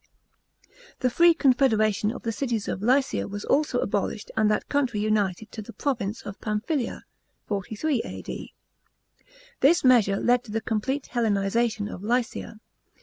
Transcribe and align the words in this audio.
D.). 0.01 0.77
The 1.01 1.09
free 1.11 1.35
confederation 1.35 2.11
of 2.11 2.23
the 2.23 2.31
cities 2.31 2.67
of 2.67 2.81
Lycia 2.81 3.27
was 3.27 3.45
also 3.45 3.77
abolished 3.81 4.31
and 4.35 4.49
that 4.49 4.67
country 4.67 4.99
united 4.99 5.51
to 5.51 5.61
the 5.61 5.73
province 5.73 6.23
of 6.23 6.41
Pamphyiia 6.41 7.03
(43 7.47 8.01
AD.). 8.01 9.27
This 9.59 9.83
measure 9.83 10.17
led 10.17 10.43
to 10.45 10.51
the 10.51 10.59
complete 10.59 11.09
Hellenisa 11.11 11.69
tion 11.69 11.87
of 11.87 12.01
Lycia. 12.01 12.59